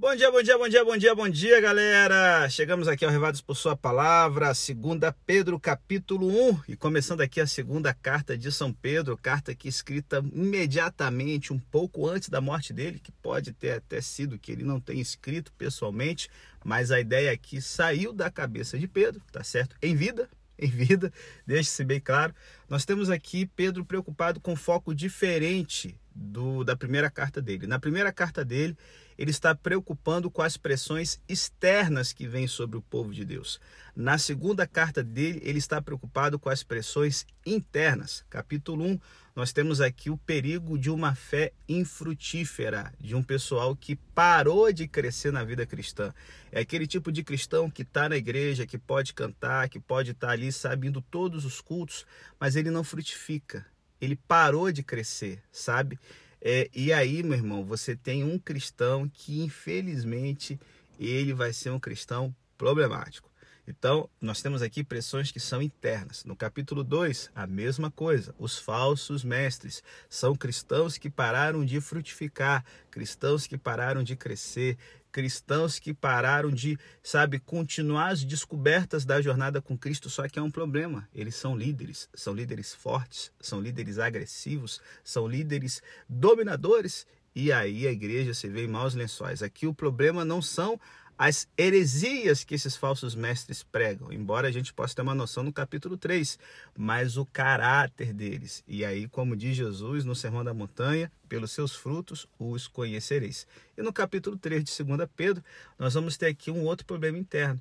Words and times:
Bom 0.00 0.14
dia, 0.14 0.30
bom 0.30 0.40
dia, 0.40 0.56
bom 0.56 0.68
dia, 0.68 0.84
bom 0.84 0.96
dia, 0.96 1.14
bom 1.16 1.28
dia, 1.28 1.60
galera! 1.60 2.48
Chegamos 2.48 2.86
aqui 2.86 3.04
ao 3.04 3.10
Revados 3.10 3.40
por 3.40 3.56
Sua 3.56 3.76
Palavra, 3.76 4.54
segunda 4.54 5.12
Pedro, 5.26 5.58
capítulo 5.58 6.28
1, 6.50 6.60
e 6.68 6.76
começando 6.76 7.20
aqui 7.20 7.40
a 7.40 7.48
segunda 7.48 7.92
carta 7.92 8.38
de 8.38 8.52
São 8.52 8.72
Pedro, 8.72 9.18
carta 9.18 9.52
que 9.56 9.66
escrita 9.66 10.24
imediatamente, 10.32 11.52
um 11.52 11.58
pouco 11.58 12.08
antes 12.08 12.28
da 12.28 12.40
morte 12.40 12.72
dele, 12.72 13.00
que 13.00 13.10
pode 13.10 13.52
ter 13.52 13.72
até 13.72 14.00
sido 14.00 14.38
que 14.38 14.52
ele 14.52 14.62
não 14.62 14.78
tenha 14.78 15.02
escrito 15.02 15.52
pessoalmente, 15.54 16.30
mas 16.64 16.92
a 16.92 17.00
ideia 17.00 17.32
aqui 17.32 17.60
saiu 17.60 18.12
da 18.12 18.30
cabeça 18.30 18.78
de 18.78 18.86
Pedro, 18.86 19.20
tá 19.32 19.42
certo? 19.42 19.74
Em 19.82 19.96
vida, 19.96 20.30
em 20.56 20.70
vida, 20.70 21.12
deixe-se 21.44 21.82
bem 21.82 21.98
claro. 21.98 22.32
Nós 22.68 22.84
temos 22.84 23.10
aqui 23.10 23.46
Pedro 23.46 23.84
preocupado 23.84 24.38
com 24.38 24.54
foco 24.54 24.94
diferente 24.94 25.98
do, 26.14 26.62
da 26.62 26.76
primeira 26.76 27.10
carta 27.10 27.42
dele. 27.42 27.66
Na 27.66 27.80
primeira 27.80 28.12
carta 28.12 28.44
dele, 28.44 28.76
ele 29.18 29.32
está 29.32 29.52
preocupando 29.52 30.30
com 30.30 30.40
as 30.40 30.56
pressões 30.56 31.20
externas 31.28 32.12
que 32.12 32.28
vêm 32.28 32.46
sobre 32.46 32.78
o 32.78 32.82
povo 32.82 33.12
de 33.12 33.24
Deus. 33.24 33.60
Na 33.94 34.16
segunda 34.16 34.64
carta 34.64 35.02
dele, 35.02 35.40
ele 35.42 35.58
está 35.58 35.82
preocupado 35.82 36.38
com 36.38 36.48
as 36.48 36.62
pressões 36.62 37.26
internas. 37.44 38.24
Capítulo 38.30 38.84
1, 38.84 39.00
nós 39.34 39.52
temos 39.52 39.80
aqui 39.80 40.08
o 40.08 40.16
perigo 40.16 40.78
de 40.78 40.88
uma 40.88 41.16
fé 41.16 41.52
infrutífera, 41.68 42.92
de 43.00 43.16
um 43.16 43.22
pessoal 43.22 43.74
que 43.74 43.96
parou 43.96 44.72
de 44.72 44.86
crescer 44.86 45.32
na 45.32 45.42
vida 45.42 45.66
cristã. 45.66 46.14
É 46.52 46.60
aquele 46.60 46.86
tipo 46.86 47.10
de 47.10 47.24
cristão 47.24 47.68
que 47.68 47.82
está 47.82 48.08
na 48.08 48.16
igreja, 48.16 48.66
que 48.66 48.78
pode 48.78 49.12
cantar, 49.12 49.68
que 49.68 49.80
pode 49.80 50.12
estar 50.12 50.28
tá 50.28 50.32
ali 50.32 50.52
sabendo 50.52 51.02
todos 51.02 51.44
os 51.44 51.60
cultos, 51.60 52.06
mas 52.38 52.54
ele 52.54 52.70
não 52.70 52.84
frutifica. 52.84 53.66
Ele 54.00 54.14
parou 54.14 54.70
de 54.70 54.84
crescer, 54.84 55.42
sabe? 55.50 55.98
É, 56.40 56.70
e 56.74 56.92
aí, 56.92 57.22
meu 57.22 57.34
irmão, 57.36 57.64
você 57.64 57.96
tem 57.96 58.24
um 58.24 58.38
cristão 58.38 59.08
que, 59.12 59.42
infelizmente, 59.42 60.58
ele 60.98 61.32
vai 61.32 61.52
ser 61.52 61.70
um 61.70 61.80
cristão 61.80 62.34
problemático. 62.56 63.28
Então, 63.68 64.08
nós 64.18 64.40
temos 64.40 64.62
aqui 64.62 64.82
pressões 64.82 65.30
que 65.30 65.38
são 65.38 65.60
internas. 65.60 66.24
No 66.24 66.34
capítulo 66.34 66.82
2, 66.82 67.30
a 67.34 67.46
mesma 67.46 67.90
coisa. 67.90 68.34
Os 68.38 68.58
falsos 68.58 69.22
mestres 69.22 69.82
são 70.08 70.34
cristãos 70.34 70.96
que 70.96 71.10
pararam 71.10 71.62
de 71.62 71.78
frutificar, 71.78 72.64
cristãos 72.90 73.46
que 73.46 73.58
pararam 73.58 74.02
de 74.02 74.16
crescer, 74.16 74.78
cristãos 75.10 75.78
que 75.78 75.94
pararam 75.94 76.50
de, 76.50 76.78
sabe, 77.02 77.38
continuar 77.38 78.08
as 78.08 78.24
descobertas 78.24 79.04
da 79.04 79.20
jornada 79.20 79.60
com 79.60 79.76
Cristo, 79.76 80.08
só 80.08 80.28
que 80.28 80.38
é 80.38 80.42
um 80.42 80.50
problema. 80.50 81.08
Eles 81.14 81.34
são 81.34 81.56
líderes, 81.56 82.08
são 82.14 82.34
líderes 82.34 82.74
fortes, 82.74 83.32
são 83.40 83.60
líderes 83.60 83.98
agressivos, 83.98 84.80
são 85.02 85.26
líderes 85.26 85.82
dominadores, 86.08 87.06
e 87.34 87.52
aí 87.52 87.86
a 87.86 87.92
igreja 87.92 88.34
se 88.34 88.48
vê 88.48 88.64
em 88.64 88.68
maus 88.68 88.94
lençóis. 88.94 89.42
Aqui 89.42 89.66
o 89.66 89.74
problema 89.74 90.24
não 90.24 90.42
são 90.42 90.80
as 91.18 91.48
heresias 91.58 92.44
que 92.44 92.54
esses 92.54 92.76
falsos 92.76 93.16
mestres 93.16 93.64
pregam, 93.64 94.12
embora 94.12 94.46
a 94.46 94.52
gente 94.52 94.72
possa 94.72 94.94
ter 94.94 95.02
uma 95.02 95.16
noção 95.16 95.42
no 95.42 95.52
capítulo 95.52 95.96
3, 95.96 96.38
mas 96.76 97.16
o 97.16 97.26
caráter 97.26 98.12
deles. 98.12 98.62
E 98.68 98.84
aí, 98.84 99.08
como 99.08 99.36
diz 99.36 99.56
Jesus 99.56 100.04
no 100.04 100.14
Sermão 100.14 100.44
da 100.44 100.54
Montanha, 100.54 101.10
pelos 101.28 101.50
seus 101.50 101.74
frutos 101.74 102.28
os 102.38 102.68
conhecereis. 102.68 103.48
E 103.76 103.82
no 103.82 103.92
capítulo 103.92 104.38
3 104.38 104.62
de 104.62 104.84
2 104.84 105.08
Pedro, 105.16 105.42
nós 105.76 105.94
vamos 105.94 106.16
ter 106.16 106.26
aqui 106.26 106.52
um 106.52 106.64
outro 106.64 106.86
problema 106.86 107.18
interno. 107.18 107.60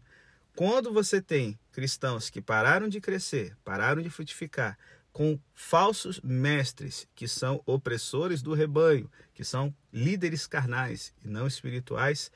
Quando 0.56 0.94
você 0.94 1.20
tem 1.20 1.58
cristãos 1.72 2.30
que 2.30 2.42
pararam 2.42 2.88
de 2.88 3.02
crescer, 3.02 3.56
pararam 3.64 4.04
de 4.04 4.10
frutificar, 4.10 4.78
com 5.12 5.40
falsos 5.56 6.22
mestres 6.22 7.08
que 7.16 7.28
são 7.28 7.60
opressores 7.66 8.44
do 8.44 8.54
rebanho, 8.54 9.10
que 9.34 9.44
são 9.44 9.74
líderes 9.92 10.46
carnais 10.46 11.12
e 11.26 11.28
não 11.28 11.48
espirituais, 11.48 12.32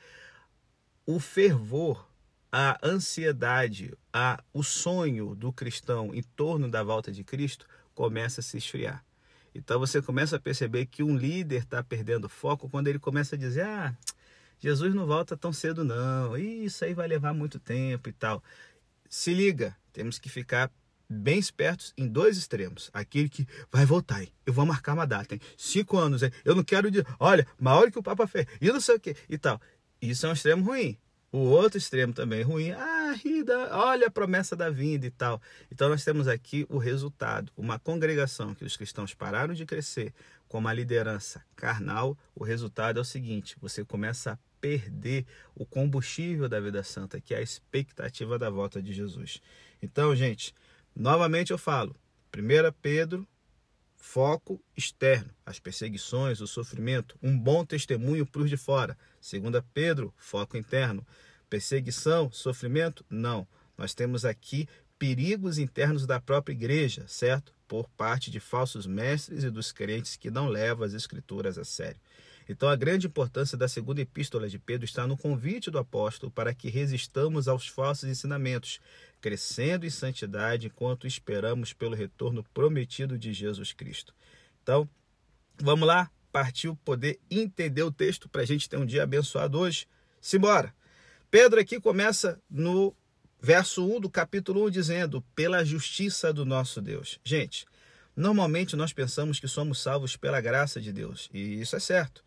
o 1.06 1.18
fervor, 1.18 2.08
a 2.50 2.78
ansiedade, 2.82 3.96
a, 4.12 4.42
o 4.52 4.62
sonho 4.62 5.34
do 5.34 5.52
cristão 5.52 6.14
em 6.14 6.22
torno 6.22 6.70
da 6.70 6.82
volta 6.82 7.10
de 7.10 7.24
Cristo 7.24 7.66
começa 7.94 8.40
a 8.40 8.44
se 8.44 8.56
esfriar. 8.58 9.04
Então 9.54 9.78
você 9.78 10.00
começa 10.00 10.36
a 10.36 10.40
perceber 10.40 10.86
que 10.86 11.02
um 11.02 11.16
líder 11.16 11.62
está 11.62 11.82
perdendo 11.82 12.28
foco 12.28 12.68
quando 12.68 12.88
ele 12.88 12.98
começa 12.98 13.36
a 13.36 13.38
dizer: 13.38 13.66
Ah, 13.66 13.94
Jesus 14.58 14.94
não 14.94 15.06
volta 15.06 15.36
tão 15.36 15.52
cedo, 15.52 15.84
não, 15.84 16.36
isso 16.36 16.84
aí 16.84 16.94
vai 16.94 17.06
levar 17.06 17.34
muito 17.34 17.58
tempo 17.58 18.08
e 18.08 18.12
tal. 18.12 18.42
Se 19.08 19.34
liga, 19.34 19.76
temos 19.92 20.18
que 20.18 20.30
ficar 20.30 20.70
bem 21.08 21.38
espertos 21.38 21.92
em 21.98 22.08
dois 22.08 22.38
extremos. 22.38 22.90
Aquele 22.92 23.28
que 23.28 23.46
vai 23.70 23.84
voltar, 23.84 24.22
hein? 24.22 24.32
eu 24.46 24.52
vou 24.52 24.64
marcar 24.64 24.94
uma 24.94 25.06
data, 25.06 25.34
hein? 25.34 25.40
cinco 25.56 25.98
anos, 25.98 26.22
hein? 26.22 26.30
eu 26.44 26.54
não 26.54 26.64
quero 26.64 26.90
dizer, 26.90 27.06
olha, 27.20 27.46
maior 27.60 27.90
que 27.90 27.98
o 27.98 28.02
Papa 28.02 28.26
fez, 28.26 28.46
e 28.60 28.72
não 28.72 28.80
sei 28.80 28.96
o 28.96 29.00
que 29.00 29.14
e 29.28 29.36
tal. 29.36 29.60
Isso 30.02 30.26
é 30.26 30.28
um 30.28 30.32
extremo 30.32 30.64
ruim. 30.64 30.98
O 31.30 31.38
outro 31.38 31.78
extremo 31.78 32.12
também 32.12 32.42
ruim, 32.42 32.72
ah, 32.72 33.12
Rida, 33.12 33.74
olha 33.74 34.08
a 34.08 34.10
promessa 34.10 34.56
da 34.56 34.68
vinda 34.68 35.06
e 35.06 35.10
tal. 35.10 35.40
Então 35.70 35.88
nós 35.88 36.04
temos 36.04 36.26
aqui 36.26 36.66
o 36.68 36.76
resultado, 36.76 37.50
uma 37.56 37.78
congregação 37.78 38.54
que 38.54 38.64
os 38.64 38.76
cristãos 38.76 39.14
pararam 39.14 39.54
de 39.54 39.64
crescer 39.64 40.12
com 40.48 40.58
uma 40.58 40.74
liderança 40.74 41.42
carnal. 41.56 42.18
O 42.34 42.42
resultado 42.44 42.98
é 42.98 43.00
o 43.00 43.04
seguinte: 43.04 43.56
você 43.60 43.84
começa 43.84 44.32
a 44.32 44.38
perder 44.60 45.24
o 45.54 45.64
combustível 45.64 46.48
da 46.48 46.60
vida 46.60 46.82
santa, 46.82 47.20
que 47.20 47.32
é 47.32 47.38
a 47.38 47.42
expectativa 47.42 48.38
da 48.38 48.50
volta 48.50 48.82
de 48.82 48.92
Jesus. 48.92 49.40
Então, 49.80 50.14
gente, 50.14 50.52
novamente 50.94 51.52
eu 51.52 51.58
falo, 51.58 51.96
1 52.36 52.72
Pedro 52.82 53.26
Foco 54.04 54.60
externo, 54.76 55.30
as 55.46 55.60
perseguições, 55.60 56.40
o 56.40 56.46
sofrimento, 56.48 57.16
um 57.22 57.38
bom 57.38 57.64
testemunho 57.64 58.26
para 58.26 58.42
os 58.42 58.50
de 58.50 58.56
fora. 58.56 58.98
Segunda 59.20 59.64
Pedro, 59.72 60.12
foco 60.16 60.56
interno. 60.56 61.06
Perseguição, 61.48 62.28
sofrimento? 62.32 63.06
Não. 63.08 63.46
Nós 63.78 63.94
temos 63.94 64.24
aqui 64.24 64.68
perigos 64.98 65.56
internos 65.56 66.04
da 66.04 66.20
própria 66.20 66.52
igreja, 66.52 67.04
certo? 67.06 67.54
Por 67.68 67.88
parte 67.90 68.28
de 68.28 68.40
falsos 68.40 68.86
mestres 68.86 69.44
e 69.44 69.50
dos 69.50 69.70
crentes 69.70 70.16
que 70.16 70.32
não 70.32 70.48
levam 70.48 70.84
as 70.84 70.94
escrituras 70.94 71.56
a 71.56 71.64
sério. 71.64 72.00
Então, 72.48 72.68
a 72.68 72.74
grande 72.74 73.06
importância 73.06 73.56
da 73.56 73.68
segunda 73.68 74.00
epístola 74.00 74.48
de 74.48 74.58
Pedro 74.58 74.84
está 74.84 75.06
no 75.06 75.16
convite 75.16 75.70
do 75.70 75.78
apóstolo 75.78 76.30
para 76.30 76.52
que 76.52 76.68
resistamos 76.68 77.46
aos 77.46 77.68
falsos 77.68 78.08
ensinamentos, 78.08 78.80
crescendo 79.22 79.86
em 79.86 79.90
santidade 79.90 80.66
enquanto 80.66 81.06
esperamos 81.06 81.72
pelo 81.72 81.94
retorno 81.94 82.44
prometido 82.52 83.16
de 83.16 83.32
Jesus 83.32 83.72
Cristo. 83.72 84.12
Então, 84.62 84.86
vamos 85.56 85.86
lá, 85.86 86.10
partiu 86.32 86.76
poder 86.84 87.20
entender 87.30 87.84
o 87.84 87.92
texto 87.92 88.28
para 88.28 88.42
a 88.42 88.44
gente 88.44 88.68
ter 88.68 88.76
um 88.76 88.84
dia 88.84 89.04
abençoado 89.04 89.58
hoje. 89.58 89.86
Simbora! 90.20 90.74
Pedro 91.30 91.60
aqui 91.60 91.80
começa 91.80 92.38
no 92.50 92.94
verso 93.40 93.86
1 93.86 94.00
do 94.00 94.10
capítulo 94.10 94.66
1 94.66 94.70
dizendo: 94.70 95.22
pela 95.34 95.64
justiça 95.64 96.32
do 96.32 96.44
nosso 96.44 96.82
Deus. 96.82 97.20
Gente, 97.24 97.64
normalmente 98.16 98.74
nós 98.74 98.92
pensamos 98.92 99.38
que 99.38 99.46
somos 99.46 99.80
salvos 99.80 100.16
pela 100.16 100.40
graça 100.40 100.80
de 100.80 100.92
Deus, 100.92 101.30
e 101.32 101.60
isso 101.60 101.76
é 101.76 101.80
certo. 101.80 102.24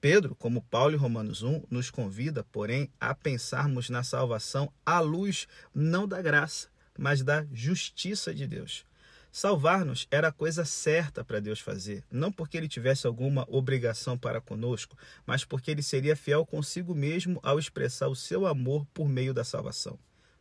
Pedro, 0.00 0.34
como 0.34 0.62
Paulo 0.62 0.94
em 0.94 0.98
Romanos 0.98 1.42
1, 1.42 1.64
nos 1.70 1.90
convida, 1.90 2.42
porém, 2.50 2.90
a 2.98 3.14
pensarmos 3.14 3.90
na 3.90 4.02
salvação 4.02 4.72
à 4.84 4.98
luz 4.98 5.46
não 5.74 6.08
da 6.08 6.22
graça, 6.22 6.68
mas 6.98 7.22
da 7.22 7.46
justiça 7.52 8.34
de 8.34 8.46
Deus. 8.46 8.86
Salvar-nos 9.30 10.08
era 10.10 10.28
a 10.28 10.32
coisa 10.32 10.64
certa 10.64 11.22
para 11.22 11.38
Deus 11.38 11.60
fazer, 11.60 12.02
não 12.10 12.32
porque 12.32 12.56
ele 12.56 12.66
tivesse 12.66 13.06
alguma 13.06 13.46
obrigação 13.48 14.18
para 14.18 14.40
conosco, 14.40 14.96
mas 15.24 15.44
porque 15.44 15.70
ele 15.70 15.82
seria 15.82 16.16
fiel 16.16 16.44
consigo 16.44 16.94
mesmo 16.94 17.38
ao 17.42 17.58
expressar 17.58 18.08
o 18.08 18.16
seu 18.16 18.46
amor 18.46 18.86
por 18.92 19.08
meio 19.08 19.32
da 19.32 19.44
salvação. 19.44 19.98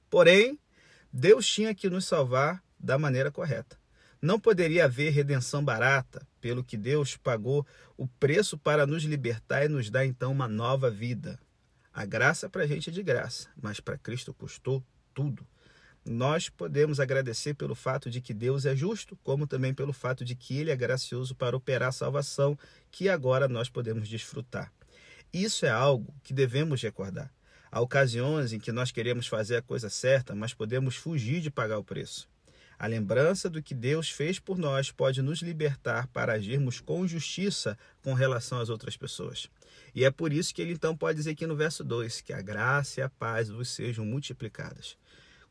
Porém, 0.09 0.57
Deus 1.13 1.45
tinha 1.45 1.75
que 1.75 1.89
nos 1.89 2.05
salvar 2.05 2.63
da 2.79 2.97
maneira 2.97 3.29
correta. 3.29 3.78
Não 4.21 4.39
poderia 4.39 4.85
haver 4.85 5.11
redenção 5.11 5.63
barata, 5.63 6.27
pelo 6.41 6.63
que 6.63 6.75
Deus 6.75 7.15
pagou 7.15 7.65
o 7.97 8.07
preço 8.07 8.57
para 8.57 8.85
nos 8.85 9.03
libertar 9.03 9.65
e 9.65 9.69
nos 9.69 9.89
dar 9.89 10.05
então 10.05 10.31
uma 10.31 10.47
nova 10.47 10.89
vida. 10.89 11.39
A 11.93 12.05
graça 12.05 12.49
para 12.49 12.63
a 12.63 12.67
gente 12.67 12.89
é 12.89 12.93
de 12.93 13.01
graça, 13.01 13.49
mas 13.61 13.79
para 13.79 13.97
Cristo 13.97 14.33
custou 14.33 14.83
tudo. 15.13 15.45
Nós 16.05 16.49
podemos 16.49 16.99
agradecer 16.99 17.53
pelo 17.53 17.75
fato 17.75 18.09
de 18.09 18.19
que 18.19 18.33
Deus 18.33 18.65
é 18.65 18.75
justo, 18.75 19.17
como 19.23 19.45
também 19.45 19.73
pelo 19.73 19.93
fato 19.93 20.25
de 20.25 20.35
que 20.35 20.57
Ele 20.57 20.71
é 20.71 20.75
gracioso 20.75 21.35
para 21.35 21.55
operar 21.55 21.89
a 21.89 21.93
salvação 21.93 22.57
que 22.91 23.09
agora 23.09 23.47
nós 23.47 23.69
podemos 23.69 24.07
desfrutar. 24.07 24.71
Isso 25.31 25.65
é 25.65 25.69
algo 25.69 26.13
que 26.23 26.33
devemos 26.33 26.81
recordar. 26.81 27.31
Há 27.71 27.81
ocasiões 27.81 28.51
em 28.51 28.59
que 28.59 28.71
nós 28.71 28.91
queremos 28.91 29.27
fazer 29.27 29.57
a 29.57 29.61
coisa 29.61 29.89
certa, 29.89 30.33
mas 30.33 30.53
podemos 30.53 30.95
fugir 30.95 31.39
de 31.41 31.51
pagar 31.51 31.77
o 31.77 31.83
preço. 31.83 32.27
A 32.79 32.87
lembrança 32.87 33.49
do 33.49 33.61
que 33.61 33.75
Deus 33.75 34.09
fez 34.09 34.39
por 34.39 34.57
nós 34.57 34.89
pode 34.89 35.21
nos 35.21 35.41
libertar 35.41 36.07
para 36.07 36.31
agirmos 36.31 36.79
com 36.79 37.05
justiça 37.05 37.77
com 38.01 38.13
relação 38.13 38.61
às 38.61 38.69
outras 38.69 38.95
pessoas. 38.95 39.49
E 39.93 40.05
é 40.05 40.09
por 40.09 40.31
isso 40.31 40.55
que 40.55 40.61
ele 40.61 40.71
então 40.71 40.95
pode 40.95 41.17
dizer 41.17 41.31
aqui 41.31 41.45
no 41.45 41.57
verso 41.57 41.83
2 41.83 42.21
que 42.21 42.31
a 42.31 42.41
graça 42.41 43.01
e 43.01 43.03
a 43.03 43.09
paz 43.09 43.49
vos 43.49 43.67
sejam 43.67 44.05
multiplicadas. 44.05 44.95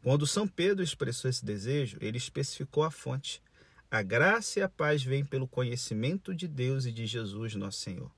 Quando 0.02 0.26
São 0.26 0.48
Pedro 0.48 0.82
expressou 0.82 1.28
esse 1.28 1.44
desejo, 1.44 1.98
ele 2.00 2.16
especificou 2.16 2.82
a 2.82 2.90
fonte. 2.90 3.42
A 3.90 4.00
graça 4.00 4.60
e 4.60 4.62
a 4.62 4.68
paz 4.68 5.02
vêm 5.02 5.22
pelo 5.22 5.46
conhecimento 5.46 6.34
de 6.34 6.48
Deus 6.48 6.86
e 6.86 6.92
de 6.92 7.06
Jesus, 7.06 7.54
nosso 7.56 7.80
Senhor. 7.80 8.10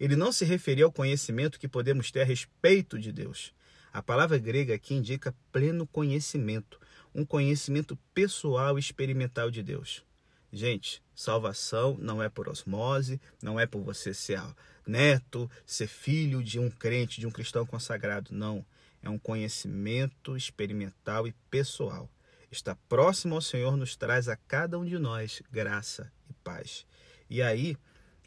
Ele 0.00 0.16
não 0.16 0.32
se 0.32 0.44
referia 0.44 0.86
ao 0.86 0.92
conhecimento 0.92 1.60
que 1.60 1.68
podemos 1.68 2.10
ter 2.10 2.22
a 2.22 2.24
respeito 2.24 2.98
de 2.98 3.12
Deus. 3.12 3.54
A 3.92 4.02
palavra 4.02 4.38
grega 4.38 4.74
aqui 4.74 4.94
indica 4.94 5.34
pleno 5.52 5.86
conhecimento, 5.86 6.80
um 7.16 7.24
conhecimento 7.24 7.96
pessoal 8.12 8.76
e 8.76 8.80
experimental 8.80 9.50
de 9.50 9.62
Deus. 9.62 10.04
Gente, 10.52 11.02
salvação 11.14 11.96
não 11.98 12.22
é 12.22 12.28
por 12.28 12.46
osmose, 12.46 13.18
não 13.42 13.58
é 13.58 13.64
por 13.64 13.82
você 13.82 14.12
ser 14.12 14.38
neto, 14.86 15.50
ser 15.64 15.86
filho 15.86 16.44
de 16.44 16.58
um 16.58 16.70
crente, 16.70 17.18
de 17.18 17.26
um 17.26 17.30
cristão 17.30 17.64
consagrado. 17.64 18.34
Não. 18.34 18.64
É 19.02 19.08
um 19.08 19.18
conhecimento 19.18 20.36
experimental 20.36 21.26
e 21.26 21.32
pessoal. 21.50 22.10
Estar 22.50 22.76
próximo 22.86 23.34
ao 23.34 23.40
Senhor 23.40 23.78
nos 23.78 23.96
traz 23.96 24.28
a 24.28 24.36
cada 24.36 24.78
um 24.78 24.84
de 24.84 24.98
nós 24.98 25.42
graça 25.50 26.12
e 26.28 26.34
paz. 26.44 26.84
E 27.30 27.40
aí, 27.40 27.78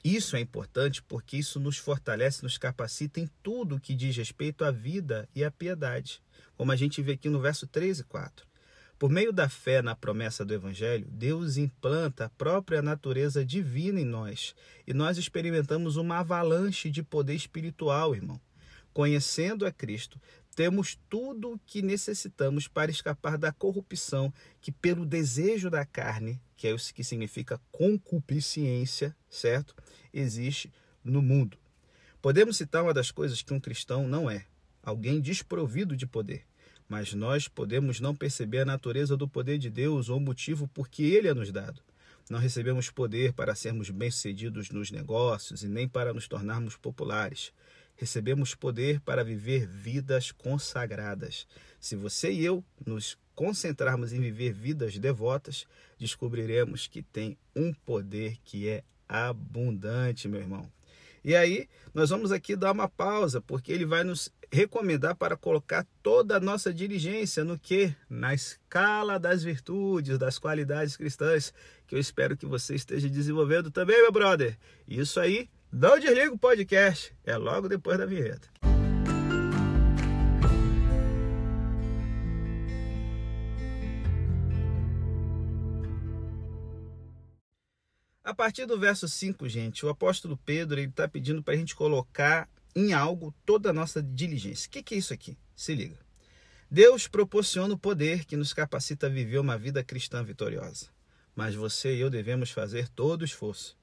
isso 0.03 0.35
é 0.35 0.39
importante 0.39 1.03
porque 1.03 1.37
isso 1.37 1.59
nos 1.59 1.77
fortalece, 1.77 2.41
nos 2.41 2.57
capacita 2.57 3.19
em 3.19 3.29
tudo 3.43 3.79
que 3.79 3.93
diz 3.93 4.17
respeito 4.17 4.65
à 4.65 4.71
vida 4.71 5.29
e 5.35 5.43
à 5.43 5.51
piedade, 5.51 6.23
como 6.57 6.71
a 6.71 6.75
gente 6.75 7.03
vê 7.03 7.11
aqui 7.11 7.29
no 7.29 7.39
verso 7.39 7.67
3 7.67 7.99
e 7.99 8.03
4. 8.03 8.48
Por 8.99 9.09
meio 9.09 9.31
da 9.31 9.47
fé 9.47 9.81
na 9.81 9.95
promessa 9.95 10.43
do 10.43 10.53
Evangelho, 10.53 11.07
Deus 11.09 11.55
implanta 11.55 12.25
a 12.25 12.29
própria 12.29 12.81
natureza 12.81 13.45
divina 13.45 14.01
em 14.01 14.05
nós 14.05 14.53
e 14.85 14.93
nós 14.93 15.17
experimentamos 15.17 15.95
uma 15.95 16.17
avalanche 16.17 16.89
de 16.89 17.01
poder 17.01 17.33
espiritual, 17.33 18.13
irmão. 18.13 18.41
Conhecendo 18.91 19.65
a 19.65 19.71
Cristo, 19.71 20.19
temos 20.53 20.99
tudo 21.07 21.53
o 21.53 21.59
que 21.59 21.81
necessitamos 21.81 22.67
para 22.67 22.91
escapar 22.91 23.37
da 23.37 23.53
corrupção 23.53 24.33
que, 24.59 24.69
pelo 24.69 25.05
desejo 25.05 25.69
da 25.69 25.85
carne, 25.85 26.37
que 26.57 26.67
é 26.67 26.75
isso 26.75 26.93
que 26.93 27.01
significa 27.01 27.57
concupiscência, 27.71 29.15
certo? 29.29 29.73
Existe 30.13 30.73
no 31.01 31.21
mundo. 31.21 31.57
Podemos 32.21 32.57
citar 32.57 32.83
uma 32.83 32.93
das 32.93 33.11
coisas 33.11 33.41
que 33.41 33.53
um 33.53 33.61
cristão 33.61 34.09
não 34.09 34.29
é: 34.29 34.45
alguém 34.83 35.21
desprovido 35.21 35.95
de 35.95 36.05
poder 36.05 36.48
mas 36.89 37.13
nós 37.13 37.47
podemos 37.47 37.99
não 37.99 38.15
perceber 38.15 38.61
a 38.61 38.65
natureza 38.65 39.15
do 39.15 39.27
poder 39.27 39.59
de 39.59 39.69
Deus 39.69 40.09
ou 40.09 40.17
o 40.17 40.21
motivo 40.21 40.67
por 40.67 40.89
que 40.89 41.03
ele 41.03 41.27
é 41.27 41.33
nos 41.33 41.51
dado. 41.51 41.79
Não 42.29 42.39
recebemos 42.39 42.89
poder 42.89 43.33
para 43.33 43.55
sermos 43.55 43.91
bem-sucedidos 43.91 44.71
nos 44.71 44.89
negócios 44.89 45.63
e 45.63 45.67
nem 45.67 45.87
para 45.87 46.13
nos 46.13 46.27
tornarmos 46.27 46.75
populares. 46.75 47.53
Recebemos 47.95 48.55
poder 48.55 48.99
para 49.01 49.23
viver 49.23 49.67
vidas 49.67 50.31
consagradas. 50.31 51.47
Se 51.79 51.95
você 51.95 52.31
e 52.31 52.43
eu 52.43 52.63
nos 52.85 53.17
concentrarmos 53.35 54.11
em 54.11 54.19
viver 54.19 54.53
vidas 54.53 54.97
devotas, 54.97 55.67
descobriremos 55.97 56.87
que 56.87 57.01
tem 57.01 57.37
um 57.55 57.71
poder 57.73 58.37
que 58.43 58.67
é 58.67 58.83
abundante, 59.07 60.27
meu 60.27 60.39
irmão. 60.39 60.69
E 61.23 61.35
aí, 61.35 61.67
nós 61.93 62.09
vamos 62.09 62.31
aqui 62.31 62.55
dar 62.55 62.71
uma 62.71 62.87
pausa, 62.87 63.41
porque 63.41 63.71
ele 63.71 63.85
vai 63.85 64.03
nos 64.03 64.31
recomendar 64.51 65.15
para 65.15 65.37
colocar 65.37 65.85
toda 66.01 66.37
a 66.37 66.39
nossa 66.39 66.73
diligência 66.73 67.43
no 67.43 67.57
que? 67.57 67.93
Na 68.09 68.33
escala 68.33 69.19
das 69.19 69.43
virtudes, 69.43 70.17
das 70.17 70.39
qualidades 70.39 70.97
cristãs, 70.97 71.53
que 71.87 71.95
eu 71.95 71.99
espero 71.99 72.37
que 72.37 72.45
você 72.45 72.75
esteja 72.75 73.09
desenvolvendo 73.09 73.69
também, 73.69 74.01
meu 74.01 74.11
brother. 74.11 74.57
Isso 74.87 75.19
aí, 75.19 75.49
não 75.71 75.99
desliga 75.99 76.33
o 76.33 76.37
podcast, 76.37 77.13
é 77.23 77.37
logo 77.37 77.69
depois 77.69 77.97
da 77.97 78.05
vinheta. 78.05 78.47
A 88.29 88.33
partir 88.35 88.67
do 88.67 88.79
verso 88.79 89.07
5, 89.07 89.49
gente, 89.49 89.83
o 89.83 89.89
apóstolo 89.89 90.37
Pedro 90.45 90.79
está 90.79 91.07
pedindo 91.07 91.41
para 91.41 91.55
a 91.55 91.57
gente 91.57 91.75
colocar 91.75 92.47
em 92.75 92.93
algo 92.93 93.33
toda 93.43 93.71
a 93.71 93.73
nossa 93.73 94.03
diligência. 94.03 94.67
O 94.67 94.69
que, 94.69 94.83
que 94.83 94.93
é 94.93 94.99
isso 94.99 95.11
aqui? 95.11 95.35
Se 95.55 95.73
liga. 95.73 95.97
Deus 96.69 97.07
proporciona 97.07 97.73
o 97.73 97.77
poder 97.77 98.25
que 98.25 98.37
nos 98.37 98.53
capacita 98.53 99.07
a 99.07 99.09
viver 99.09 99.39
uma 99.39 99.57
vida 99.57 99.83
cristã 99.83 100.23
vitoriosa. 100.23 100.89
Mas 101.35 101.55
você 101.55 101.95
e 101.95 102.01
eu 102.01 102.09
devemos 102.11 102.51
fazer 102.51 102.87
todo 102.89 103.23
o 103.23 103.25
esforço. 103.25 103.75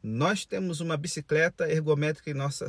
Nós 0.00 0.44
temos 0.44 0.80
uma 0.80 0.96
bicicleta 0.96 1.68
ergométrica 1.68 2.30
em 2.30 2.34
nossa. 2.34 2.68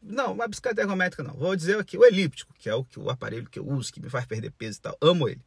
Não, 0.00 0.32
uma 0.32 0.46
bicicleta 0.46 0.80
ergométrica 0.80 1.24
não. 1.24 1.34
Vou 1.34 1.56
dizer 1.56 1.76
aqui 1.76 1.98
o 1.98 2.04
elíptico, 2.04 2.54
que 2.56 2.68
é 2.68 2.74
o, 2.76 2.84
que, 2.84 3.00
o 3.00 3.10
aparelho 3.10 3.50
que 3.50 3.58
eu 3.58 3.68
uso, 3.68 3.92
que 3.92 4.00
me 4.00 4.08
faz 4.08 4.26
perder 4.26 4.52
peso 4.52 4.78
e 4.78 4.82
tal. 4.82 4.96
Amo 5.00 5.28
ele. 5.28 5.40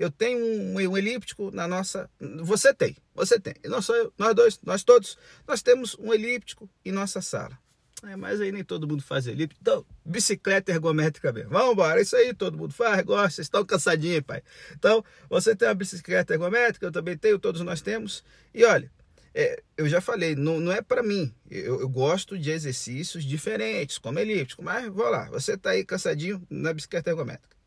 Eu 0.00 0.10
tenho 0.10 0.38
um, 0.42 0.74
um 0.76 0.96
elíptico 0.96 1.50
na 1.50 1.68
nossa. 1.68 2.08
Você 2.42 2.72
tem, 2.72 2.96
você 3.14 3.38
tem. 3.38 3.52
E 3.62 3.68
nós, 3.68 3.86
nós 4.16 4.34
dois, 4.34 4.58
nós 4.64 4.82
todos, 4.82 5.18
nós 5.46 5.60
temos 5.60 5.94
um 5.98 6.10
elíptico 6.14 6.66
em 6.82 6.90
nossa 6.90 7.20
sala. 7.20 7.58
É, 8.02 8.16
mas 8.16 8.40
aí 8.40 8.50
nem 8.50 8.64
todo 8.64 8.88
mundo 8.88 9.02
faz 9.02 9.26
elíptico. 9.26 9.60
Então, 9.60 9.84
bicicleta 10.02 10.72
ergométrica 10.72 11.30
mesmo. 11.30 11.50
Vamos 11.50 11.72
embora, 11.72 12.00
isso 12.00 12.16
aí 12.16 12.32
todo 12.32 12.56
mundo 12.56 12.72
faz, 12.72 13.04
gosta, 13.04 13.28
vocês 13.28 13.44
estão 13.44 13.62
cansadinhos, 13.62 14.22
pai. 14.22 14.42
Então, 14.72 15.04
você 15.28 15.54
tem 15.54 15.68
uma 15.68 15.74
bicicleta 15.74 16.32
ergométrica, 16.32 16.86
eu 16.86 16.92
também 16.92 17.18
tenho, 17.18 17.38
todos 17.38 17.60
nós 17.60 17.82
temos. 17.82 18.24
E 18.54 18.64
olha, 18.64 18.90
é, 19.34 19.62
eu 19.76 19.86
já 19.86 20.00
falei, 20.00 20.34
não, 20.34 20.60
não 20.60 20.72
é 20.72 20.80
para 20.80 21.02
mim. 21.02 21.30
Eu, 21.50 21.78
eu, 21.78 21.88
gosto 21.90 22.38
de 22.38 22.50
exercícios 22.50 23.22
diferentes, 23.22 23.98
como 23.98 24.18
elíptico, 24.18 24.62
mas 24.62 24.88
vou 24.88 25.10
lá, 25.10 25.28
você 25.28 25.52
está 25.52 25.72
aí 25.72 25.84
cansadinho 25.84 26.42
na 26.48 26.72
bicicleta 26.72 27.10
ergométrica. 27.10 27.59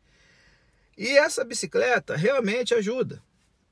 E 0.96 1.08
essa 1.18 1.44
bicicleta 1.44 2.16
realmente 2.16 2.74
ajuda. 2.74 3.22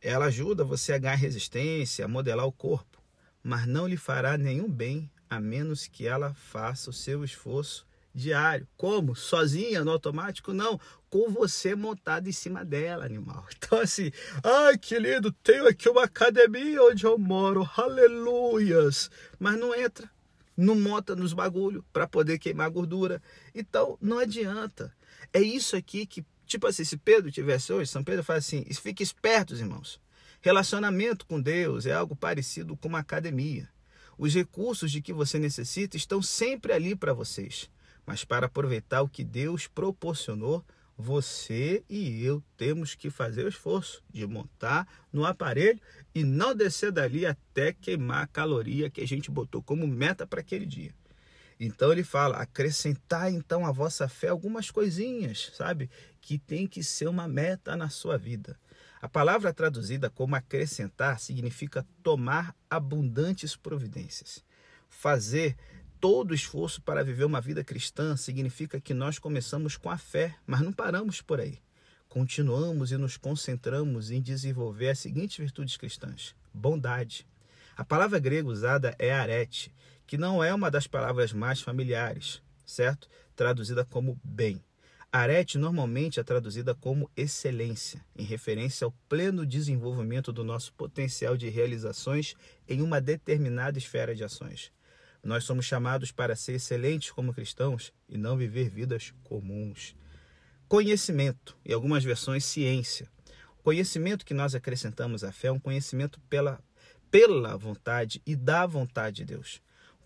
Ela 0.01 0.27
ajuda 0.27 0.65
você 0.65 0.93
a 0.93 0.99
ganhar 0.99 1.15
resistência, 1.15 2.05
a 2.05 2.09
modelar 2.09 2.47
o 2.47 2.53
corpo, 2.53 3.01
mas 3.43 3.67
não 3.67 3.87
lhe 3.87 3.97
fará 3.97 4.37
nenhum 4.37 4.69
bem 4.69 5.11
a 5.31 5.41
menos 5.41 5.87
que 5.87 6.07
ela 6.07 6.35
faça 6.35 6.91
o 6.91 6.93
seu 6.93 7.25
esforço 7.25 7.87
diário. 8.15 8.69
Como? 8.77 9.15
Sozinha, 9.15 9.85
no 9.85 9.93
automático? 9.93 10.53
Não. 10.53 10.79
Com 11.09 11.31
você 11.31 11.75
montado 11.75 12.29
em 12.29 12.33
cima 12.33 12.65
dela, 12.65 13.05
animal. 13.05 13.47
Então, 13.57 13.81
assim, 13.81 14.11
ai 14.45 14.77
que 14.77 14.99
lindo, 14.99 15.33
tenho 15.33 15.67
aqui 15.67 15.89
uma 15.89 16.05
academia 16.05 16.83
onde 16.83 17.05
eu 17.05 17.17
moro, 17.17 17.67
aleluias. 17.75 19.11
Mas 19.39 19.59
não 19.59 19.75
entra, 19.75 20.11
não 20.55 20.75
monta 20.75 21.17
nos 21.17 21.33
bagulho 21.33 21.83
para 21.91 22.07
poder 22.07 22.39
queimar 22.39 22.69
gordura. 22.69 23.23
Então, 23.55 23.97
não 24.01 24.19
adianta. 24.19 24.95
É 25.33 25.41
isso 25.41 25.75
aqui 25.75 26.05
que 26.05 26.23
Tipo 26.53 26.67
assim, 26.67 26.85
se 26.85 26.99
Pedro 26.99 27.33
tivesse 27.33 27.73
hoje, 27.73 27.91
São 27.91 28.05
Pedro 28.05 28.23
fala 28.23 28.39
assim: 28.39 28.63
fique 28.75 29.03
espertos, 29.03 29.59
irmãos. 29.59 29.99
Relacionamento 30.43 31.25
com 31.25 31.41
Deus 31.41 31.87
é 31.87 31.95
algo 31.95 32.15
parecido 32.15 32.77
com 32.77 32.89
uma 32.89 32.99
academia. 32.99 33.71
Os 34.19 34.35
recursos 34.35 34.93
de 34.93 35.01
que 35.01 35.15
você 35.15 35.39
necessita 35.39 35.97
estão 35.97 36.21
sempre 36.21 36.75
ali 36.75 36.95
para 36.95 37.15
vocês. 37.15 37.71
Mas 38.05 38.23
para 38.23 38.45
aproveitar 38.45 39.01
o 39.01 39.09
que 39.09 39.25
Deus 39.25 39.67
proporcionou, 39.67 40.63
você 40.95 41.83
e 41.89 42.23
eu 42.23 42.43
temos 42.59 42.95
que 42.95 43.09
fazer 43.09 43.47
o 43.47 43.49
esforço 43.49 44.05
de 44.13 44.27
montar 44.27 44.87
no 45.11 45.25
aparelho 45.25 45.81
e 46.15 46.23
não 46.23 46.55
descer 46.55 46.93
dali 46.93 47.25
até 47.25 47.73
queimar 47.73 48.25
a 48.25 48.27
caloria 48.27 48.91
que 48.91 49.01
a 49.01 49.09
gente 49.09 49.31
botou 49.31 49.63
como 49.63 49.87
meta 49.87 50.27
para 50.27 50.43
aquele 50.43 50.67
dia. 50.67 50.93
Então 51.65 51.93
ele 51.93 52.03
fala: 52.03 52.39
acrescentar 52.39 53.33
então 53.33 53.65
a 53.65 53.71
vossa 53.71 54.09
fé 54.09 54.29
algumas 54.29 54.69
coisinhas, 54.69 55.53
sabe? 55.55 55.89
Que 56.21 56.37
tem 56.37 56.67
que 56.67 56.83
ser 56.83 57.07
uma 57.07 57.29
meta 57.29 57.77
na 57.77 57.89
sua 57.89 58.19
vida. 58.19 58.59
A 59.01 59.09
palavra 59.09 59.55
traduzida 59.55 60.11
como 60.11 60.35
acrescentar 60.35 61.21
significa 61.21 61.87
tomar 62.03 62.53
abundantes 62.69 63.55
providências. 63.55 64.45
Fazer 64.89 65.57
todo 66.01 66.33
o 66.33 66.35
esforço 66.35 66.83
para 66.83 67.05
viver 67.05 67.25
uma 67.25 67.41
vida 67.41 67.63
cristã 67.63 68.17
significa 68.17 68.81
que 68.81 68.93
nós 68.93 69.21
começamos 69.21 69.77
com 69.77 69.89
a 69.89 69.97
fé, 69.97 70.35
mas 70.45 70.63
não 70.63 70.73
paramos 70.73 71.23
por 71.23 71.41
aí. 71.41 71.61
Continuamos 72.09 72.91
e 72.91 72.97
nos 72.97 73.17
concentramos 73.17 74.11
em 74.11 74.21
desenvolver 74.21 74.89
as 74.89 74.99
seguintes 74.99 75.37
virtudes 75.37 75.77
cristãs: 75.77 76.35
bondade. 76.53 77.25
A 77.77 77.85
palavra 77.85 78.19
grega 78.19 78.49
usada 78.49 78.97
é 78.99 79.13
arete, 79.13 79.73
que 80.13 80.19
não 80.19 80.45
é 80.45 80.55
uma 80.55 80.71
das 80.71 80.87
palavras 80.87 81.33
mais 81.33 81.63
familiares, 81.63 82.43
certo? 82.67 83.09
Traduzida 83.35 83.83
como 83.83 84.21
bem. 84.23 84.63
Arete 85.11 85.57
normalmente 85.57 86.21
é 86.21 86.23
traduzida 86.23 86.75
como 86.75 87.11
excelência, 87.17 88.05
em 88.15 88.23
referência 88.23 88.85
ao 88.85 88.93
pleno 89.09 89.47
desenvolvimento 89.47 90.31
do 90.31 90.45
nosso 90.45 90.71
potencial 90.75 91.35
de 91.35 91.49
realizações 91.49 92.35
em 92.69 92.83
uma 92.83 93.01
determinada 93.01 93.79
esfera 93.79 94.15
de 94.15 94.23
ações. 94.23 94.71
Nós 95.25 95.45
somos 95.45 95.65
chamados 95.65 96.13
para 96.13 96.37
ser 96.37 96.57
excelentes 96.57 97.11
como 97.11 97.33
cristãos 97.33 97.91
e 98.07 98.19
não 98.19 98.37
viver 98.37 98.69
vidas 98.69 99.15
comuns. 99.25 99.97
Conhecimento, 100.69 101.57
e 101.65 101.73
algumas 101.73 102.05
versões 102.05 102.45
ciência. 102.45 103.09
O 103.59 103.63
conhecimento 103.63 104.27
que 104.27 104.35
nós 104.35 104.55
acrescentamos 104.55 105.25
à 105.25 105.33
fé 105.33 105.49
é 105.49 105.53
um 105.53 105.59
conhecimento 105.59 106.21
pela, 106.29 106.63
pela 107.11 107.57
vontade 107.57 108.21
e 108.27 108.37
da 108.37 108.67
vontade 108.67 109.17
de 109.17 109.25
Deus 109.25 109.63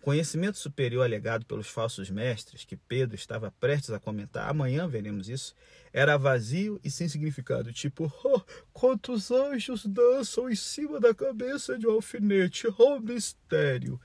conhecimento 0.07 0.57
superior 0.57 1.03
alegado 1.03 1.45
pelos 1.45 1.67
falsos 1.67 2.09
mestres, 2.11 2.65
que 2.65 2.77
Pedro 2.77 3.17
estava 3.17 3.51
prestes 3.51 3.91
a 3.91 3.99
comentar, 3.99 4.49
amanhã 4.49 4.87
veremos 4.87 5.29
isso, 5.29 5.53
era 5.93 6.17
vazio 6.17 6.81
e 6.85 6.89
sem 6.89 7.09
significado, 7.09 7.73
tipo, 7.73 8.05
oh, 8.23 8.41
quantos 8.73 9.33
anjos 9.33 9.85
dançam 9.85 10.49
em 10.49 10.55
cima 10.55 11.01
da 11.01 11.13
cabeça 11.13 11.77
de 11.77 11.89
um 11.89 11.91
alfinete, 11.91 12.69
oh 12.79 13.01
mistério. 13.01 14.01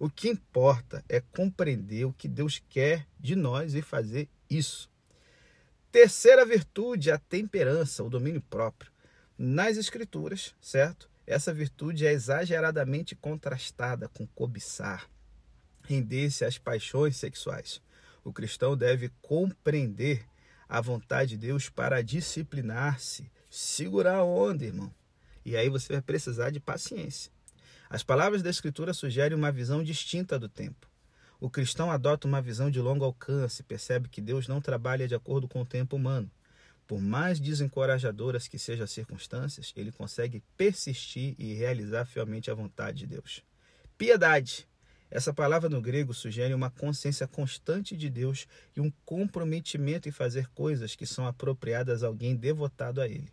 O 0.00 0.10
que 0.10 0.28
importa 0.28 1.04
é 1.08 1.20
compreender 1.20 2.04
o 2.04 2.12
que 2.12 2.26
Deus 2.26 2.60
quer 2.68 3.06
de 3.20 3.36
nós 3.36 3.76
e 3.76 3.80
fazer 3.80 4.28
isso. 4.50 4.90
Terceira 5.92 6.44
virtude, 6.44 7.12
a 7.12 7.18
temperança, 7.18 8.02
o 8.02 8.10
domínio 8.10 8.42
próprio. 8.50 8.90
Nas 9.38 9.76
Escrituras, 9.76 10.52
certo? 10.60 11.08
Essa 11.24 11.54
virtude 11.54 12.04
é 12.04 12.12
exageradamente 12.12 13.14
contrastada 13.14 14.08
com 14.08 14.26
cobiçar, 14.26 15.08
render-se 15.84 16.44
às 16.44 16.58
paixões 16.58 17.16
sexuais. 17.16 17.80
O 18.24 18.32
cristão 18.32 18.76
deve 18.76 19.10
compreender 19.20 20.26
a 20.68 20.80
vontade 20.80 21.30
de 21.30 21.36
Deus 21.36 21.68
para 21.68 22.02
disciplinar-se, 22.02 23.30
segurar 23.50 24.16
a 24.16 24.24
onda, 24.24 24.64
irmão. 24.64 24.92
E 25.44 25.56
aí 25.56 25.68
você 25.68 25.92
vai 25.92 26.02
precisar 26.02 26.50
de 26.50 26.58
paciência. 26.58 27.30
As 27.88 28.02
palavras 28.02 28.42
da 28.42 28.50
Escritura 28.50 28.94
sugerem 28.94 29.36
uma 29.36 29.52
visão 29.52 29.84
distinta 29.84 30.38
do 30.38 30.48
tempo. 30.48 30.88
O 31.38 31.50
cristão 31.50 31.90
adota 31.90 32.26
uma 32.26 32.40
visão 32.40 32.70
de 32.70 32.80
longo 32.80 33.04
alcance, 33.04 33.62
percebe 33.62 34.08
que 34.08 34.22
Deus 34.22 34.48
não 34.48 34.60
trabalha 34.60 35.06
de 35.06 35.14
acordo 35.14 35.46
com 35.46 35.60
o 35.60 35.66
tempo 35.66 35.96
humano. 35.96 36.30
Por 36.86 37.00
mais 37.00 37.38
desencorajadoras 37.38 38.48
que 38.48 38.58
sejam 38.58 38.84
as 38.84 38.90
circunstâncias, 38.90 39.72
ele 39.76 39.92
consegue 39.92 40.42
persistir 40.56 41.34
e 41.38 41.54
realizar 41.54 42.04
fielmente 42.04 42.50
a 42.50 42.54
vontade 42.54 42.98
de 42.98 43.06
Deus. 43.06 43.42
Piedade. 43.96 44.66
Essa 45.14 45.32
palavra 45.32 45.68
no 45.68 45.80
grego 45.80 46.12
sugere 46.12 46.52
uma 46.52 46.70
consciência 46.70 47.28
constante 47.28 47.96
de 47.96 48.10
Deus 48.10 48.48
e 48.76 48.80
um 48.80 48.90
comprometimento 49.04 50.08
em 50.08 50.12
fazer 50.12 50.48
coisas 50.48 50.96
que 50.96 51.06
são 51.06 51.24
apropriadas 51.24 52.02
a 52.02 52.08
alguém 52.08 52.34
devotado 52.34 53.00
a 53.00 53.06
Ele. 53.06 53.32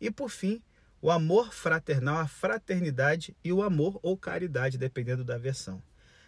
E 0.00 0.10
por 0.10 0.30
fim, 0.30 0.62
o 0.98 1.10
amor 1.10 1.52
fraternal, 1.52 2.16
a 2.16 2.26
fraternidade 2.26 3.36
e 3.44 3.52
o 3.52 3.62
amor 3.62 4.00
ou 4.02 4.16
caridade, 4.16 4.78
dependendo 4.78 5.22
da 5.22 5.36
versão. 5.36 5.82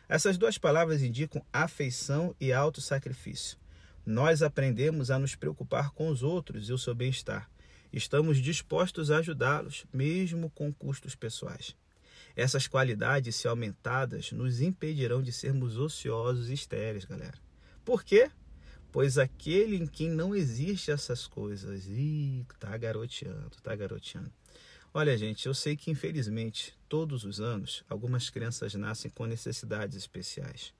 Essas 0.06 0.36
duas 0.36 0.58
palavras 0.58 1.02
indicam 1.02 1.42
afeição 1.50 2.36
e 2.38 2.52
autossacrifício. 2.52 3.56
Nós 4.04 4.42
aprendemos 4.42 5.10
a 5.10 5.18
nos 5.18 5.34
preocupar 5.34 5.90
com 5.92 6.08
os 6.08 6.22
outros 6.22 6.68
e 6.68 6.72
o 6.74 6.76
seu 6.76 6.94
bem-estar. 6.94 7.50
Estamos 7.90 8.36
dispostos 8.36 9.10
a 9.10 9.20
ajudá-los, 9.20 9.86
mesmo 9.90 10.50
com 10.50 10.70
custos 10.70 11.14
pessoais. 11.14 11.74
Essas 12.34 12.66
qualidades, 12.66 13.36
se 13.36 13.46
aumentadas, 13.46 14.32
nos 14.32 14.60
impedirão 14.60 15.22
de 15.22 15.32
sermos 15.32 15.76
ociosos 15.76 16.48
e 16.48 16.54
estéreis, 16.54 17.04
galera. 17.04 17.38
Por 17.84 18.02
quê? 18.02 18.30
Pois 18.90 19.16
aquele 19.18 19.76
em 19.76 19.86
quem 19.86 20.10
não 20.10 20.34
existe 20.34 20.90
essas 20.90 21.26
coisas, 21.26 21.86
ih, 21.86 22.44
tá 22.58 22.76
garoteando, 22.76 23.50
tá 23.62 23.74
garoteando. 23.74 24.30
Olha, 24.94 25.16
gente, 25.16 25.46
eu 25.46 25.54
sei 25.54 25.74
que 25.74 25.90
infelizmente 25.90 26.78
todos 26.86 27.24
os 27.24 27.40
anos 27.40 27.82
algumas 27.88 28.28
crianças 28.28 28.74
nascem 28.74 29.10
com 29.10 29.24
necessidades 29.24 29.96
especiais. 29.96 30.74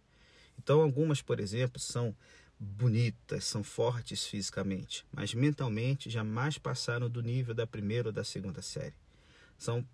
Então, 0.59 0.83
algumas, 0.83 1.23
por 1.23 1.41
exemplo, 1.41 1.81
são 1.81 2.15
bonitas, 2.61 3.45
são 3.45 3.65
fortes 3.65 4.27
fisicamente, 4.27 5.05
mas 5.11 5.33
mentalmente 5.33 6.11
jamais 6.11 6.59
passaram 6.59 7.09
do 7.09 7.23
nível 7.23 7.55
da 7.55 7.67
primeira 7.67 8.11
ou 8.11 8.13
da 8.13 8.23
segunda 8.23 8.61
série. 8.61 8.95
São 9.59 9.85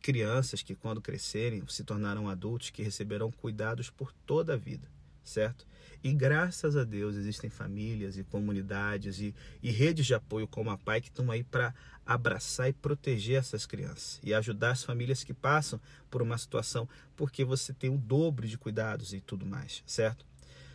crianças 0.00 0.62
que, 0.62 0.74
quando 0.74 1.00
crescerem, 1.00 1.62
se 1.68 1.84
tornarão 1.84 2.28
adultos 2.28 2.70
que 2.70 2.82
receberão 2.82 3.30
cuidados 3.30 3.90
por 3.90 4.12
toda 4.26 4.54
a 4.54 4.56
vida, 4.56 4.88
certo? 5.24 5.66
E 6.02 6.12
graças 6.12 6.76
a 6.76 6.84
Deus 6.84 7.16
existem 7.16 7.50
famílias 7.50 8.16
e 8.16 8.22
comunidades 8.22 9.18
e, 9.20 9.34
e 9.62 9.70
redes 9.70 10.06
de 10.06 10.14
apoio 10.14 10.46
como 10.46 10.70
a 10.70 10.78
PAI 10.78 11.00
que 11.00 11.08
estão 11.08 11.30
aí 11.30 11.42
para 11.42 11.74
abraçar 12.06 12.68
e 12.68 12.72
proteger 12.72 13.36
essas 13.36 13.66
crianças 13.66 14.20
e 14.22 14.32
ajudar 14.32 14.70
as 14.70 14.84
famílias 14.84 15.24
que 15.24 15.34
passam 15.34 15.80
por 16.08 16.22
uma 16.22 16.38
situação 16.38 16.88
porque 17.16 17.44
você 17.44 17.72
tem 17.72 17.90
o 17.90 17.98
dobro 17.98 18.46
de 18.46 18.56
cuidados 18.56 19.12
e 19.12 19.20
tudo 19.20 19.44
mais, 19.44 19.82
certo? 19.86 20.24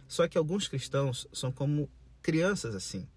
Só 0.07 0.27
que 0.27 0.37
alguns 0.37 0.67
cristãos 0.67 1.25
são 1.31 1.51
como 1.51 1.89
crianças 2.21 2.75
assim. 2.75 3.07